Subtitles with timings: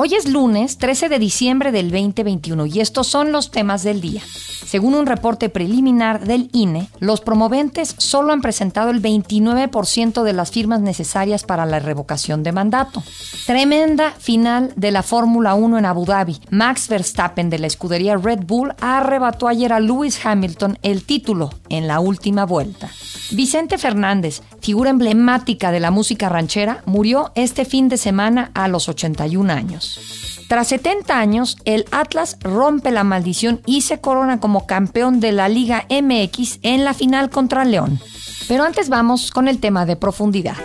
[0.00, 4.22] Hoy es lunes 13 de diciembre del 2021 y estos son los temas del día.
[4.64, 10.52] Según un reporte preliminar del INE, los promoventes solo han presentado el 29% de las
[10.52, 13.02] firmas necesarias para la revocación de mandato.
[13.44, 16.38] Tremenda final de la Fórmula 1 en Abu Dhabi.
[16.50, 21.88] Max Verstappen de la escudería Red Bull arrebató ayer a Lewis Hamilton el título en
[21.88, 22.88] la última vuelta.
[23.32, 28.90] Vicente Fernández, figura emblemática de la música ranchera, murió este fin de semana a los
[28.90, 29.98] 81 años.
[30.46, 35.48] Tras 70 años, el Atlas rompe la maldición y se corona como campeón de la
[35.48, 37.98] Liga MX en la final contra León.
[38.46, 40.56] Pero antes vamos con el tema de profundidad.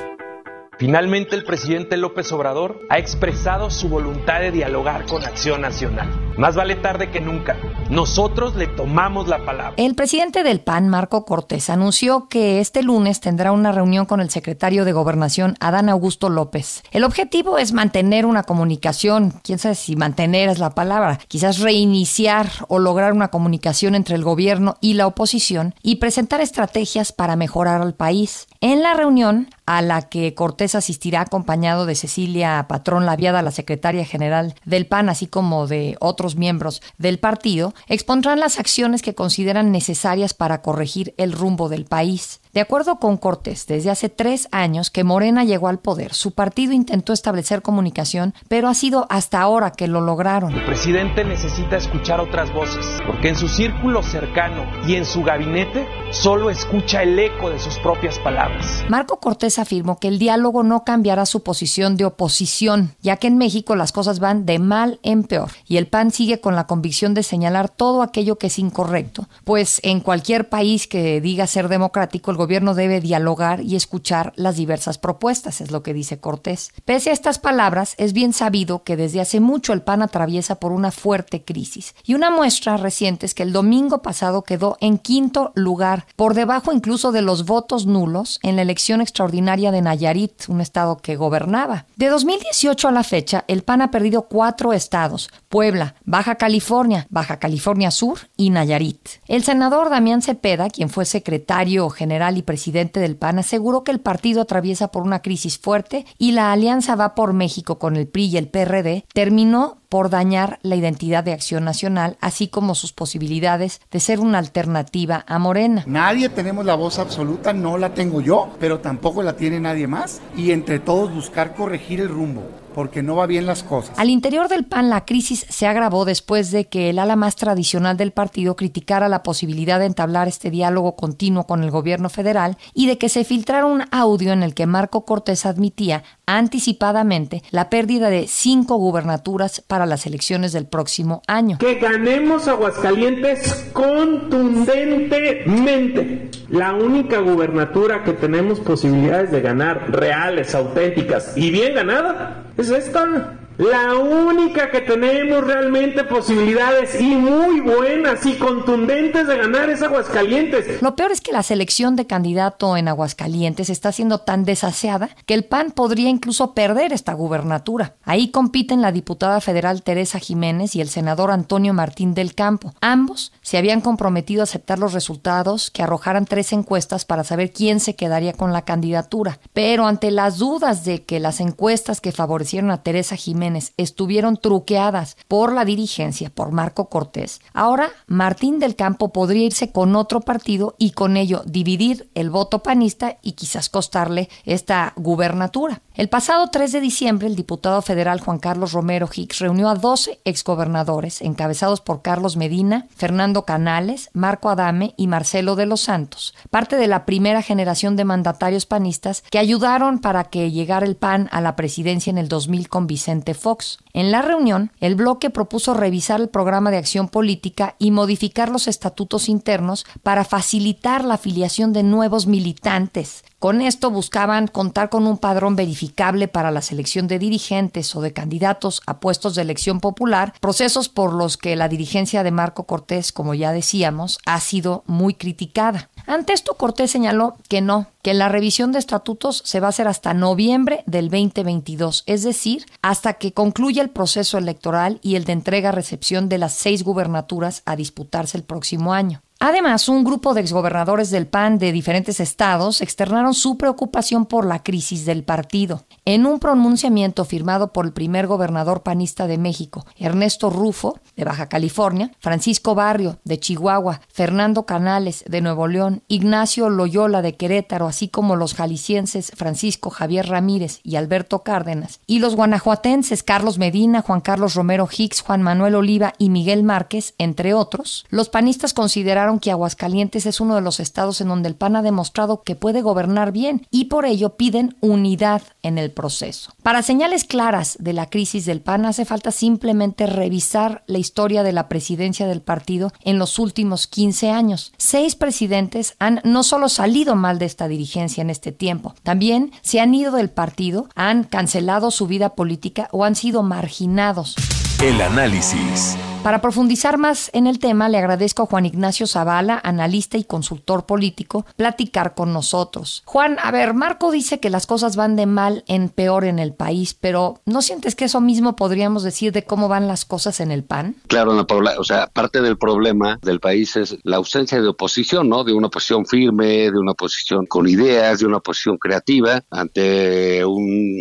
[0.84, 6.10] Finalmente, el presidente López Obrador ha expresado su voluntad de dialogar con Acción Nacional.
[6.38, 7.56] Más vale tarde que nunca.
[7.90, 9.76] Nosotros le tomamos la palabra.
[9.78, 14.30] El presidente del PAN, Marco Cortés, anunció que este lunes tendrá una reunión con el
[14.30, 16.84] secretario de Gobernación, Adán Augusto López.
[16.92, 22.50] El objetivo es mantener una comunicación, quién sabe si mantener es la palabra, quizás reiniciar
[22.68, 27.82] o lograr una comunicación entre el gobierno y la oposición y presentar estrategias para mejorar
[27.82, 28.48] al país.
[28.60, 34.06] En la reunión, a la que Cortés asistirá acompañado de Cecilia Patrón Laviada, la secretaria
[34.06, 39.72] general del PAN, así como de otros miembros del partido, expondrán las acciones que consideran
[39.72, 42.42] necesarias para corregir el rumbo del país.
[42.54, 46.72] De acuerdo con Cortés, desde hace tres años que Morena llegó al poder, su partido
[46.72, 50.54] intentó establecer comunicación, pero ha sido hasta ahora que lo lograron.
[50.54, 55.88] El presidente necesita escuchar otras voces, porque en su círculo cercano y en su gabinete
[56.12, 58.84] solo escucha el eco de sus propias palabras.
[58.88, 63.40] Marco Cortés afirmó que el diálogo no cambiará su posición de oposición, ya que en
[63.40, 67.16] México las cosas van de mal en peor, y el PAN sigue con la convicción
[67.16, 72.30] de señalar todo aquello que es incorrecto, pues en cualquier país que diga ser democrático,
[72.30, 76.74] el gobierno debe dialogar y escuchar las diversas propuestas, es lo que dice Cortés.
[76.84, 80.74] Pese a estas palabras, es bien sabido que desde hace mucho el PAN atraviesa por
[80.74, 81.96] una fuerte crisis.
[82.04, 86.74] Y una muestra reciente es que el domingo pasado quedó en quinto lugar, por debajo
[86.74, 91.86] incluso de los votos nulos en la elección extraordinaria de Nayarit, un estado que gobernaba.
[91.96, 97.40] De 2018 a la fecha, el PAN ha perdido cuatro estados, Puebla, Baja California, Baja
[97.40, 99.08] California Sur y Nayarit.
[99.30, 104.00] El senador Damián Cepeda, quien fue secretario general y presidente del PAN, aseguró que el
[104.00, 108.26] partido atraviesa por una crisis fuerte y la alianza va por México con el PRI
[108.26, 113.80] y el PRD terminó por dañar la identidad de Acción Nacional, así como sus posibilidades
[113.92, 115.84] de ser una alternativa a Morena.
[115.86, 120.20] Nadie tenemos la voz absoluta, no la tengo yo, pero tampoco la tiene nadie más,
[120.36, 122.44] y entre todos buscar corregir el rumbo
[122.74, 123.98] porque no va bien las cosas.
[123.98, 127.98] Al interior del PAN la crisis se agravó después de que el ala más tradicional
[127.98, 132.88] del partido criticara la posibilidad de entablar este diálogo continuo con el gobierno federal y
[132.88, 138.10] de que se filtrara un audio en el que Marco Cortés admitía anticipadamente la pérdida
[138.10, 141.58] de cinco gubernaturas para las elecciones del próximo año.
[141.58, 146.32] Que ganemos Aguascalientes contundentemente.
[146.50, 153.38] La única gubernatura que tenemos posibilidades de ganar reales, auténticas y bien ganada es esta.
[153.58, 160.82] La única que tenemos realmente posibilidades y muy buenas y contundentes de ganar es Aguascalientes.
[160.82, 165.36] Lo peor es que la selección de candidato en Aguascalientes está siendo tan desaseada que
[165.36, 167.94] el PAN podría incluso perder esta gubernatura.
[168.04, 172.74] Ahí compiten la diputada federal Teresa Jiménez y el senador Antonio Martín del Campo.
[172.82, 177.80] Ambos se habían comprometido a aceptar los resultados que arrojaran tres encuestas para saber quién
[177.80, 179.38] se quedaría con la candidatura.
[179.54, 183.43] Pero ante las dudas de que las encuestas que favorecieron a Teresa Jiménez
[183.78, 189.96] estuvieron truqueadas por la dirigencia, por Marco Cortés, ahora Martín del Campo podría irse con
[189.96, 195.82] otro partido y con ello dividir el voto panista y quizás costarle esta gubernatura.
[195.96, 200.22] El pasado 3 de diciembre, el diputado federal Juan Carlos Romero Hicks reunió a 12
[200.26, 206.78] exgobernadores, encabezados por Carlos Medina, Fernando Canales, Marco Adame y Marcelo de los Santos, parte
[206.78, 211.42] de la primera generación de mandatarios panistas que ayudaron para que llegara el PAN a
[211.42, 213.78] la presidencia en el 2000 con Vicente Fox.
[213.94, 218.68] En la reunión, el bloque propuso revisar el programa de acción política y modificar los
[218.68, 225.18] estatutos internos para facilitar la afiliación de nuevos militantes, con esto buscaban contar con un
[225.18, 230.34] padrón verificable para la selección de dirigentes o de candidatos a puestos de elección popular,
[230.40, 235.16] procesos por los que la dirigencia de Marco Cortés, como ya decíamos, ha sido muy
[235.16, 235.90] criticada.
[236.06, 239.88] Ante esto, Cortés señaló que no, que la revisión de estatutos se va a hacer
[239.88, 245.34] hasta noviembre del 2022, es decir, hasta que concluya el proceso electoral y el de
[245.34, 249.23] entrega-recepción de las seis gubernaturas a disputarse el próximo año.
[249.46, 254.64] Además, un grupo de exgobernadores del PAN de diferentes estados externaron su preocupación por la
[254.64, 255.84] crisis del partido.
[256.06, 261.50] En un pronunciamiento firmado por el primer gobernador panista de México, Ernesto Rufo, de Baja
[261.50, 268.08] California, Francisco Barrio, de Chihuahua, Fernando Canales, de Nuevo León, Ignacio Loyola, de Querétaro, así
[268.08, 274.22] como los jaliscienses Francisco Javier Ramírez y Alberto Cárdenas, y los guanajuatenses Carlos Medina, Juan
[274.22, 279.52] Carlos Romero Hicks, Juan Manuel Oliva y Miguel Márquez, entre otros, los panistas consideraron que
[279.52, 283.32] Aguascalientes es uno de los estados en donde el PAN ha demostrado que puede gobernar
[283.32, 286.52] bien y por ello piden unidad en el proceso.
[286.62, 291.54] Para señales claras de la crisis del PAN hace falta simplemente revisar la historia de
[291.54, 294.74] la presidencia del partido en los últimos 15 años.
[294.78, 299.80] Seis presidentes han no solo salido mal de esta dirigencia en este tiempo, también se
[299.80, 304.36] han ido del partido, han cancelado su vida política o han sido marginados.
[304.82, 305.98] El análisis.
[306.24, 310.86] Para profundizar más en el tema, le agradezco a Juan Ignacio Zavala, analista y consultor
[310.86, 313.04] político, platicar con nosotros.
[313.04, 316.54] Juan, a ver, Marco dice que las cosas van de mal en peor en el
[316.54, 320.52] país, pero ¿no sientes que eso mismo podríamos decir de cómo van las cosas en
[320.52, 320.96] el PAN?
[321.08, 325.28] Claro, Ana Paula, o sea, parte del problema del país es la ausencia de oposición,
[325.28, 325.44] ¿no?
[325.44, 330.98] De una oposición firme, de una oposición con ideas, de una oposición creativa ante un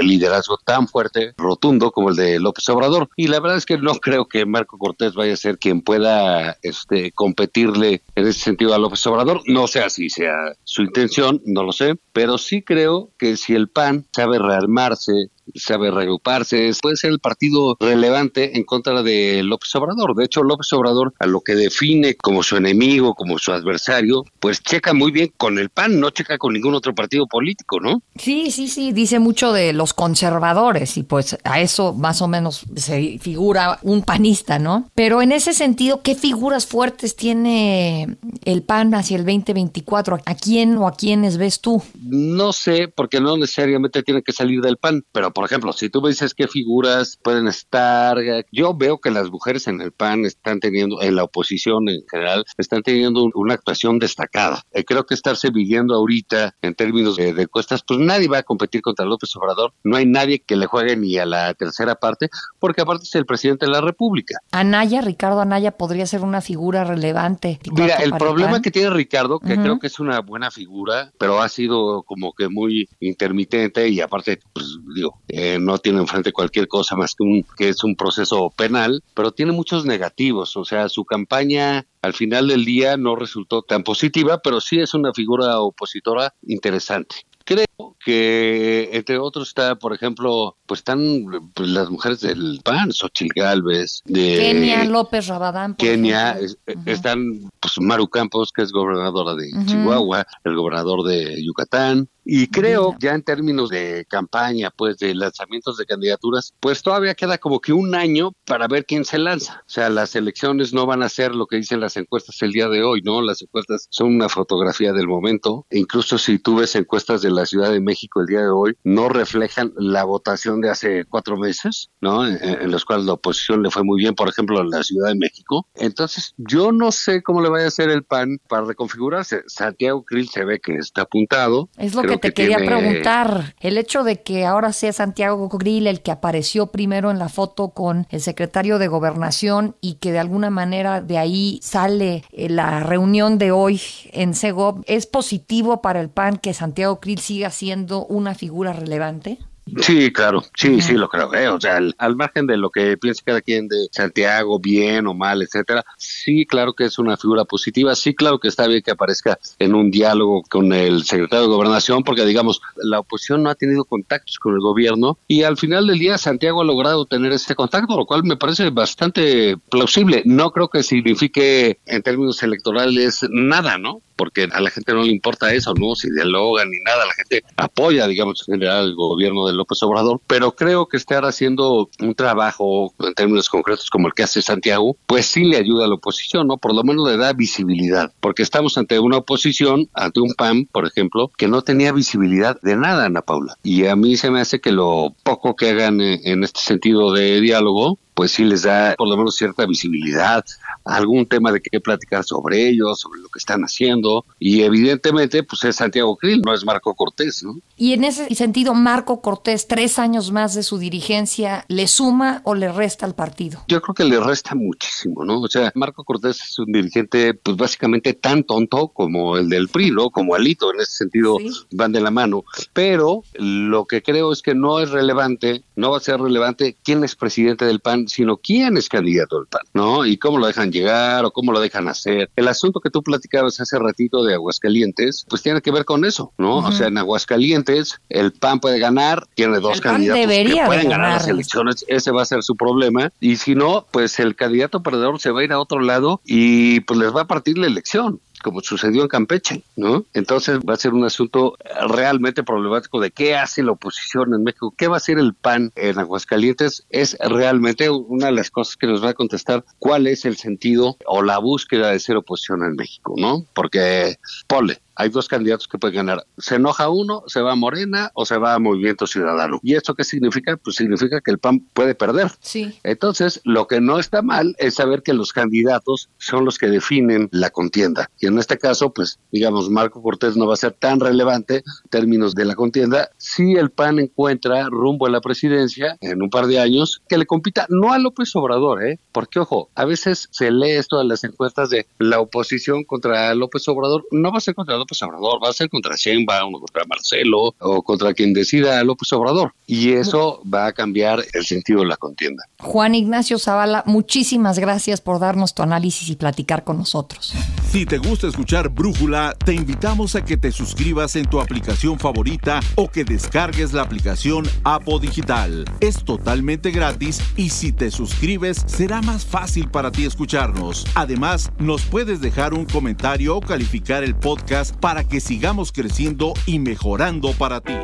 [0.00, 3.08] liderazgo tan fuerte, rotundo como el de López Obrador.
[3.16, 6.58] Y la verdad es que no creo que Marco Cortés vaya a ser quien pueda
[6.62, 9.40] este, competirle en ese sentido a López Obrador.
[9.46, 10.34] No sé si sea
[10.64, 15.12] su intención, no lo sé, pero sí creo que si el PAN sabe rearmarse,
[15.54, 20.14] sabe reagruparse, puede ser el partido relevante en contra de López Obrador.
[20.14, 24.62] De hecho, López Obrador, a lo que define como su enemigo, como su adversario, pues
[24.62, 28.02] checa muy bien con el PAN, no checa con ningún otro partido político, ¿no?
[28.16, 32.64] Sí, sí, sí, dice mucho de los conservadores y pues a eso más o menos
[32.76, 34.90] se figura un panista, ¿no?
[34.94, 40.20] Pero en ese sentido, ¿qué figuras fuertes tiene el PAN hacia el 2024?
[40.24, 41.82] ¿A quién o a quiénes ves tú?
[42.00, 46.02] No sé, porque no necesariamente tiene que salir del PAN, pero por ejemplo, si tú
[46.02, 48.18] me dices qué figuras pueden estar,
[48.52, 52.44] yo veo que las mujeres en el PAN están teniendo, en la oposición en general,
[52.58, 54.64] están teniendo una actuación destacada.
[54.72, 58.42] Eh, creo que estarse viviendo ahorita en términos de, de encuestas, pues nadie va a
[58.42, 62.28] competir contra López Obrador, no hay nadie que le juegue ni a la tercera parte,
[62.58, 64.38] porque aparte es el presidente de la República.
[64.52, 67.60] Anaya, Ricardo Anaya podría ser una figura relevante.
[67.72, 71.48] Mira, el problema que tiene Ricardo, que creo que es una buena figura, pero ha
[71.48, 76.96] sido como que muy intermitente y aparte, pues digo, eh, no tiene enfrente cualquier cosa
[76.96, 81.04] más que, un, que es un proceso penal, pero tiene muchos negativos, o sea, su
[81.04, 86.34] campaña al final del día no resultó tan positiva, pero sí es una figura opositora
[86.42, 87.16] interesante.
[87.44, 87.64] Creo
[88.04, 91.24] que entre otros está, por ejemplo, pues están
[91.54, 95.74] pues, las mujeres del PAN, Xochitl Galvez, de Kenia López Rabadán.
[95.74, 96.38] Kenia,
[96.86, 102.94] están pues Maru Campos, que es gobernadora de Chihuahua, el gobernador de Yucatán, y creo,
[103.00, 107.72] ya en términos de campaña, pues de lanzamientos de candidaturas, pues todavía queda como que
[107.72, 109.64] un año para ver quién se lanza.
[109.66, 112.68] O sea, las elecciones no van a ser lo que dicen las encuestas el día
[112.68, 113.22] de hoy, ¿no?
[113.22, 115.66] Las encuestas son una fotografía del momento.
[115.70, 118.76] E incluso si tú ves encuestas de la Ciudad de México el día de hoy,
[118.84, 122.26] no reflejan la votación de hace cuatro meses, ¿no?
[122.26, 125.08] En, en los cuales la oposición le fue muy bien, por ejemplo, en la Ciudad
[125.08, 125.66] de México.
[125.74, 129.42] Entonces, yo no sé cómo le vaya a hacer el PAN para reconfigurarse.
[129.46, 131.68] Santiago Krill se ve que está apuntado.
[131.76, 133.54] Es lo que te quería preguntar.
[133.60, 137.70] El hecho de que ahora sea Santiago Grill el que apareció primero en la foto
[137.70, 142.80] con el secretario de Gobernación y que de alguna manera de ahí sale eh, la
[142.80, 143.80] reunión de hoy
[144.12, 149.36] en Segov, ¿es positivo para el PAN que Santiago Grill siga siendo una figura relevante?
[149.82, 151.32] Sí, claro, sí, sí, lo creo.
[151.34, 151.48] ¿eh?
[151.48, 155.42] O sea, al, margen de lo que piense cada quien de Santiago, bien o mal,
[155.42, 157.94] etcétera, sí, claro que es una figura positiva.
[157.94, 162.02] Sí, claro que está bien que aparezca en un diálogo con el secretario de Gobernación,
[162.02, 165.98] porque, digamos, la oposición no ha tenido contactos con el gobierno y al final del
[165.98, 170.22] día Santiago ha logrado tener ese contacto, lo cual me parece bastante plausible.
[170.24, 174.00] No creo que signifique en términos electorales nada, ¿no?
[174.20, 175.94] Porque a la gente no le importa eso, ¿no?
[175.94, 180.20] Si dialogan ni nada, la gente apoya, digamos, en general el gobierno de López Obrador,
[180.26, 184.94] pero creo que estar haciendo un trabajo en términos concretos como el que hace Santiago,
[185.06, 186.58] pues sí le ayuda a la oposición, ¿no?
[186.58, 190.86] Por lo menos le da visibilidad, porque estamos ante una oposición, ante un PAN, por
[190.86, 193.56] ejemplo, que no tenía visibilidad de nada, Ana Paula.
[193.62, 197.40] Y a mí se me hace que lo poco que hagan en este sentido de
[197.40, 200.44] diálogo, pues sí les da por lo menos cierta visibilidad
[200.84, 204.24] algún tema de qué platicar sobre ellos, sobre lo que están haciendo.
[204.38, 207.58] Y evidentemente, pues es Santiago Krill, no es Marco Cortés, ¿no?
[207.76, 212.54] Y en ese sentido, Marco Cortés, tres años más de su dirigencia, ¿le suma o
[212.54, 213.64] le resta al partido?
[213.68, 215.40] Yo creo que le resta muchísimo, ¿no?
[215.40, 219.90] O sea, Marco Cortés es un dirigente, pues básicamente tan tonto como el del PRI,
[219.90, 220.10] ¿no?
[220.10, 221.36] Como Alito, en ese sentido
[221.72, 222.44] van de la mano.
[222.72, 227.04] Pero lo que creo es que no es relevante, no va a ser relevante quién
[227.04, 230.04] es presidente del PAN, sino quién es candidato del PAN, ¿no?
[230.06, 230.79] Y cómo lo dejan llegar
[231.24, 232.30] o cómo lo dejan hacer.
[232.36, 236.32] El asunto que tú platicabas hace ratito de Aguascalientes, pues tiene que ver con eso,
[236.38, 236.58] ¿no?
[236.58, 241.28] O sea, en Aguascalientes el PAN puede ganar, tiene dos candidatos que pueden ganar las
[241.28, 243.12] elecciones, ese va a ser su problema.
[243.20, 246.80] Y si no, pues el candidato perdedor se va a ir a otro lado y
[246.80, 250.04] pues les va a partir la elección como sucedió en Campeche, ¿no?
[250.14, 251.56] Entonces va a ser un asunto
[251.88, 255.72] realmente problemático de qué hace la oposición en México, qué va a hacer el PAN
[255.76, 260.24] en Aguascalientes, es realmente una de las cosas que nos va a contestar cuál es
[260.24, 263.44] el sentido o la búsqueda de ser oposición en México, ¿no?
[263.54, 264.16] Porque,
[264.46, 266.26] pole, hay dos candidatos que pueden ganar.
[266.38, 269.60] Se enoja uno, se va a Morena o se va a Movimiento Ciudadano.
[269.62, 270.56] ¿Y esto qué significa?
[270.56, 272.30] Pues significa que el PAN puede perder.
[272.40, 272.78] Sí.
[272.82, 277.28] Entonces, lo que no está mal es saber que los candidatos son los que definen
[277.32, 278.10] la contienda.
[278.18, 281.90] Y en este caso, pues, digamos, Marco Cortés no va a ser tan relevante en
[281.90, 286.46] términos de la contienda si el PAN encuentra rumbo a la presidencia en un par
[286.46, 288.98] de años que le compita no a López Obrador, ¿eh?
[289.12, 293.66] Porque, ojo, a veces se lee esto en las encuestas de la oposición contra López
[293.68, 294.04] Obrador.
[294.10, 297.54] No va a ser contra López Obrador, va a ser contra Sheinbaum o contra Marcelo
[297.58, 299.52] o contra quien decida López Obrador.
[299.66, 302.42] Y eso va a cambiar el sentido de la contienda.
[302.58, 307.34] Juan Ignacio Zavala, muchísimas gracias por darnos tu análisis y platicar con nosotros.
[307.70, 312.58] Si te gusta escuchar Brújula, te invitamos a que te suscribas en tu aplicación favorita
[312.74, 315.64] o que descargues la aplicación Apo Digital.
[315.80, 320.84] Es totalmente gratis y si te suscribes será más fácil para ti escucharnos.
[320.94, 326.58] Además, nos puedes dejar un comentario o calificar el podcast para que sigamos creciendo y
[326.58, 327.74] mejorando para ti.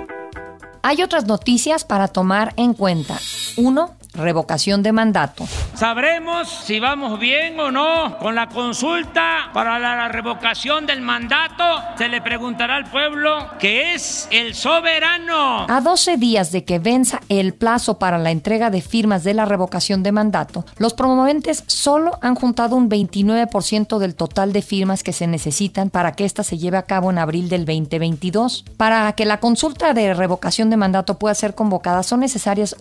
[0.82, 3.18] Hay otras noticias para tomar en cuenta.
[3.56, 5.46] Uno, revocación de mandato.
[5.74, 11.64] Sabremos si vamos bien o no con la consulta para la revocación del mandato.
[11.96, 15.66] Se le preguntará al pueblo que es el soberano.
[15.68, 19.44] A 12 días de que venza el plazo para la entrega de firmas de la
[19.44, 25.12] revocación de mandato, los promoventes solo han juntado un 29% del total de firmas que
[25.12, 28.64] se necesitan para que ésta se lleve a cabo en abril del 2022.
[28.76, 32.76] Para que la consulta de revocación de mandato pueda ser convocada son necesarias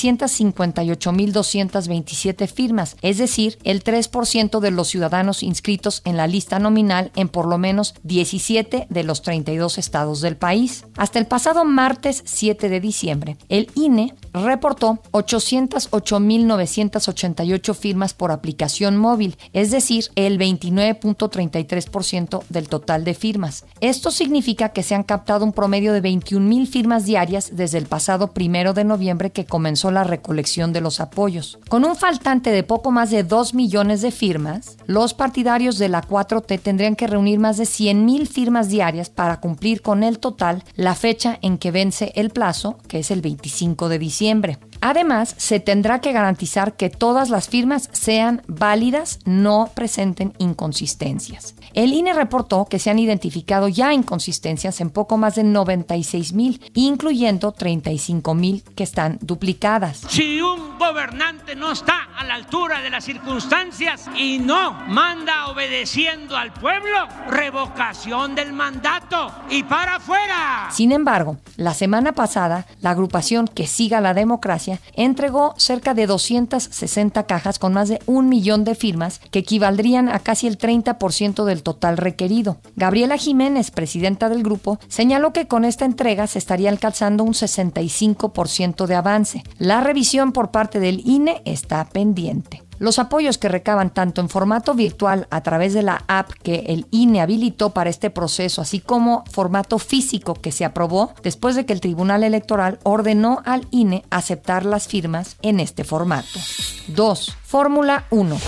[0.00, 7.28] 2.758.227 firmas, es decir, el 3% de los ciudadanos inscritos en la lista nominal en
[7.28, 10.84] por lo menos 17 de los 32 estados del país.
[10.96, 19.36] Hasta el pasado martes 7 de diciembre, el INE reportó 808.988 firmas por aplicación móvil,
[19.52, 23.66] es decir, el 29.33% del total de firmas.
[23.80, 28.32] Esto significa que se han captado un promedio de 21.000 firmas diarias desde el pasado
[28.32, 31.58] primero de noviembre que comenzó la recolección de los apoyos.
[31.68, 36.02] Con un faltante de poco más de 2 millones de firmas, los partidarios de la
[36.02, 40.94] 4T tendrían que reunir más de 100.000 firmas diarias para cumplir con el total la
[40.94, 44.58] fecha en que vence el plazo, que es el 25 de diciembre diciembre.
[44.80, 51.54] Además, se tendrá que garantizar que todas las firmas sean válidas, no presenten inconsistencias.
[51.74, 56.60] El INE reportó que se han identificado ya inconsistencias en poco más de 96 mil,
[56.74, 59.98] incluyendo 35 mil que están duplicadas.
[60.08, 66.36] Si un gobernante no está a la altura de las circunstancias y no manda obedeciendo
[66.36, 70.68] al pueblo, revocación del mandato y para afuera.
[70.72, 77.24] Sin embargo, la semana pasada, la agrupación que siga la democracia entregó cerca de 260
[77.24, 81.62] cajas con más de un millón de firmas que equivaldrían a casi el 30% del
[81.62, 82.58] total requerido.
[82.76, 88.86] Gabriela Jiménez, presidenta del grupo, señaló que con esta entrega se estaría alcanzando un 65%
[88.86, 89.42] de avance.
[89.58, 92.62] La revisión por parte del INE está pendiente.
[92.80, 96.86] Los apoyos que recaban tanto en formato virtual a través de la app que el
[96.90, 101.74] INE habilitó para este proceso, así como formato físico que se aprobó después de que
[101.74, 106.40] el Tribunal Electoral ordenó al INE aceptar las firmas en este formato.
[106.88, 107.36] 2.
[107.44, 108.38] Fórmula 1.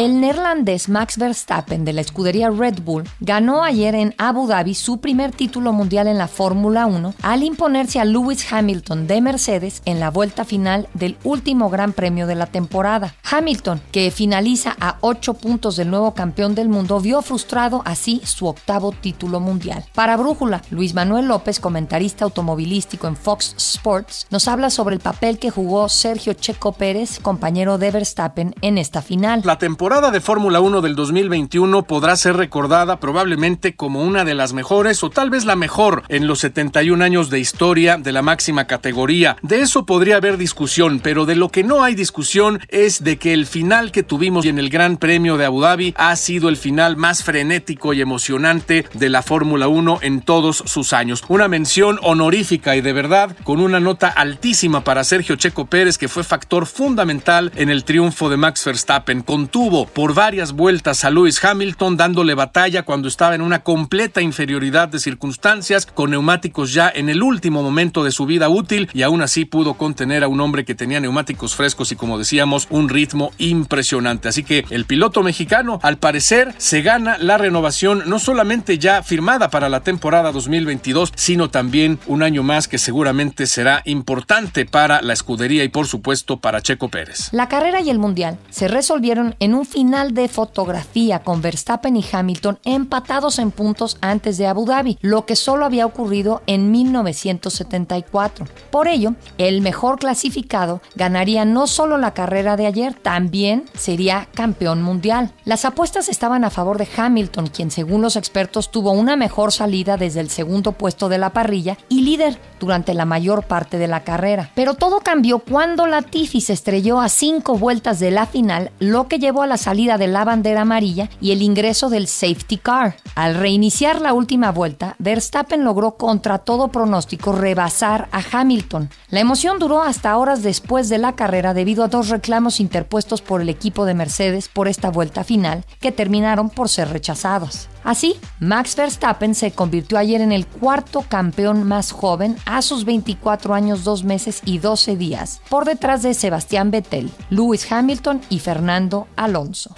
[0.00, 4.98] El neerlandés Max Verstappen de la escudería Red Bull ganó ayer en Abu Dhabi su
[4.98, 10.00] primer título mundial en la Fórmula 1 al imponerse a Lewis Hamilton de Mercedes en
[10.00, 13.14] la vuelta final del último Gran Premio de la temporada.
[13.30, 18.46] Hamilton, que finaliza a 8 puntos del nuevo campeón del mundo, vio frustrado así su
[18.46, 19.84] octavo título mundial.
[19.94, 25.38] Para Brújula, Luis Manuel López, comentarista automovilístico en Fox Sports, nos habla sobre el papel
[25.38, 29.42] que jugó Sergio Checo Pérez, compañero de Verstappen, en esta final.
[29.44, 34.52] La temporada de Fórmula 1 del 2021 podrá ser recordada probablemente como una de las
[34.52, 38.68] mejores o tal vez la mejor en los 71 años de historia de la máxima
[38.68, 39.36] categoría.
[39.42, 43.34] De eso podría haber discusión, pero de lo que no hay discusión es de que
[43.34, 46.96] el final que tuvimos en el Gran Premio de Abu Dhabi ha sido el final
[46.96, 51.24] más frenético y emocionante de la Fórmula 1 en todos sus años.
[51.26, 56.08] Una mención honorífica y de verdad con una nota altísima para Sergio Checo Pérez que
[56.08, 59.22] fue factor fundamental en el triunfo de Max Verstappen.
[59.70, 64.98] Por varias vueltas a Lewis Hamilton dándole batalla cuando estaba en una completa inferioridad de
[64.98, 69.44] circunstancias, con neumáticos ya en el último momento de su vida útil y aún así
[69.44, 74.28] pudo contener a un hombre que tenía neumáticos frescos y como decíamos un ritmo impresionante.
[74.28, 79.50] Así que el piloto mexicano al parecer se gana la renovación no solamente ya firmada
[79.50, 85.12] para la temporada 2022, sino también un año más que seguramente será importante para la
[85.12, 87.28] escudería y por supuesto para Checo Pérez.
[87.30, 92.04] La carrera y el mundial se resolvieron en un final de fotografía con Verstappen y
[92.10, 98.46] Hamilton empatados en puntos antes de Abu Dhabi, lo que solo había ocurrido en 1974.
[98.70, 104.82] Por ello, el mejor clasificado ganaría no solo la carrera de ayer, también sería campeón
[104.82, 105.32] mundial.
[105.44, 109.96] Las apuestas estaban a favor de Hamilton, quien según los expertos tuvo una mejor salida
[109.96, 114.04] desde el segundo puesto de la parrilla y líder durante la mayor parte de la
[114.04, 114.50] carrera.
[114.54, 119.18] Pero todo cambió cuando Latifi se estrelló a cinco vueltas de la final, lo que
[119.18, 122.96] llevó a la salida de la bandera amarilla y el ingreso del safety car.
[123.14, 128.88] Al reiniciar la última vuelta, Verstappen logró contra todo pronóstico rebasar a Hamilton.
[129.10, 133.42] La emoción duró hasta horas después de la carrera debido a dos reclamos interpuestos por
[133.42, 137.68] el equipo de Mercedes por esta vuelta final que terminaron por ser rechazados.
[137.84, 143.54] Así, Max Verstappen se convirtió ayer en el cuarto campeón más joven a sus 24
[143.54, 149.08] años, 2 meses y 12 días, por detrás de Sebastián Vettel, Lewis Hamilton y Fernando
[149.16, 149.74] Alonso.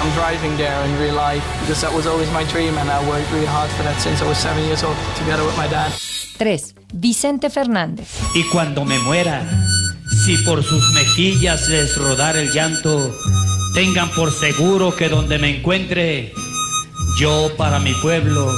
[6.39, 6.75] 3.
[6.95, 8.09] Vicente Fernández.
[8.35, 9.49] Y cuando me muera,
[10.25, 13.15] si por sus mejillas les rodar el llanto,
[13.75, 16.33] tengan por seguro que donde me encuentre,
[17.19, 18.51] yo para mi pueblo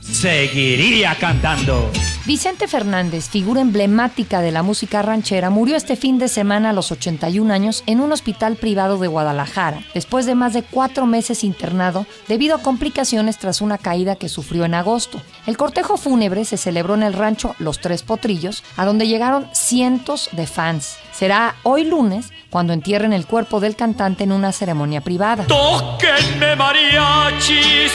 [0.00, 1.90] seguiría cantando.
[2.26, 6.90] Vicente Fernández, figura emblemática de la música ranchera, murió este fin de semana a los
[6.90, 12.04] 81 años en un hospital privado de Guadalajara, después de más de cuatro meses internado
[12.26, 15.22] debido a complicaciones tras una caída que sufrió en agosto.
[15.46, 20.28] El cortejo fúnebre se celebró en el rancho Los Tres Potrillos, a donde llegaron cientos
[20.32, 20.96] de fans.
[21.12, 25.44] Será hoy lunes cuando entierren el cuerpo del cantante en una ceremonia privada.
[25.46, 27.92] Tóquenme mariachis,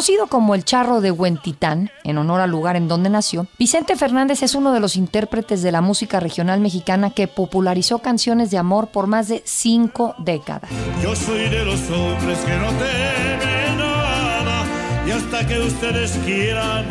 [0.00, 4.42] Conocido como el Charro de Huentitán, en honor al lugar en donde nació, Vicente Fernández
[4.42, 8.86] es uno de los intérpretes de la música regional mexicana que popularizó canciones de amor
[8.86, 10.70] por más de cinco décadas.
[11.02, 14.64] Yo soy de los hombres que no temen nada
[15.06, 16.86] y hasta que ustedes quieran,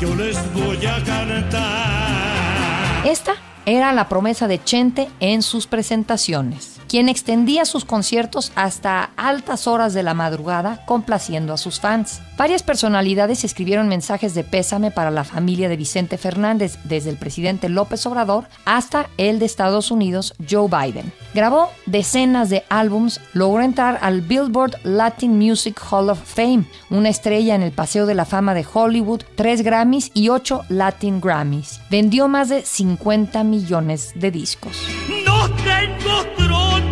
[0.00, 3.06] yo les voy a cantar.
[3.06, 3.34] Esta
[3.66, 9.94] era la promesa de Chente en sus presentaciones, quien extendía sus conciertos hasta altas horas
[9.94, 12.20] de la madrugada complaciendo a sus fans.
[12.36, 17.68] Varias personalidades escribieron mensajes de pésame para la familia de Vicente Fernández, desde el presidente
[17.68, 21.12] López Obrador hasta el de Estados Unidos, Joe Biden.
[21.34, 27.54] Grabó decenas de álbums, logró entrar al Billboard Latin Music Hall of Fame, una estrella
[27.54, 31.80] en el Paseo de la Fama de Hollywood, tres Grammys y ocho Latin Grammys.
[31.90, 34.86] Vendió más de 50 millones de discos.
[35.24, 36.91] No tengo trono